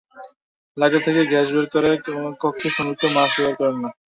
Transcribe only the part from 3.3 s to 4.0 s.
ব্যবহার করেন না।